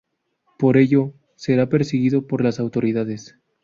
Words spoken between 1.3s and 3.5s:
será perseguido por las autoridades.